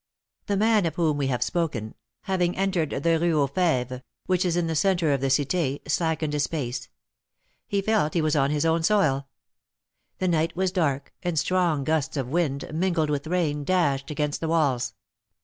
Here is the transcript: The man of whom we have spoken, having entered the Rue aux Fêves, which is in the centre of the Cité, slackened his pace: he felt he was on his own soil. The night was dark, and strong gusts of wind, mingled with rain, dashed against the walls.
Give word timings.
The 0.47 0.57
man 0.57 0.87
of 0.87 0.95
whom 0.95 1.17
we 1.17 1.27
have 1.27 1.43
spoken, 1.43 1.93
having 2.21 2.57
entered 2.57 2.89
the 2.89 3.19
Rue 3.19 3.39
aux 3.39 3.47
Fêves, 3.47 4.01
which 4.25 4.45
is 4.45 4.57
in 4.57 4.65
the 4.65 4.75
centre 4.75 5.13
of 5.13 5.21
the 5.21 5.27
Cité, 5.27 5.79
slackened 5.87 6.33
his 6.33 6.47
pace: 6.47 6.89
he 7.67 7.83
felt 7.83 8.15
he 8.15 8.21
was 8.23 8.35
on 8.35 8.49
his 8.49 8.65
own 8.65 8.81
soil. 8.81 9.27
The 10.17 10.27
night 10.27 10.55
was 10.55 10.71
dark, 10.71 11.13
and 11.21 11.37
strong 11.37 11.83
gusts 11.83 12.17
of 12.17 12.29
wind, 12.29 12.65
mingled 12.73 13.11
with 13.11 13.27
rain, 13.27 13.63
dashed 13.63 14.09
against 14.09 14.41
the 14.41 14.47
walls. 14.49 14.95